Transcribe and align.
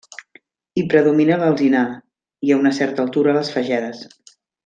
Hi 0.75 0.83
predomina 0.93 1.37
l'alzinar 1.41 1.83
i, 1.93 2.51
a 2.55 2.59
una 2.63 2.73
certa 2.79 3.05
altura, 3.07 3.37
les 3.37 3.53
fagedes. 3.59 4.03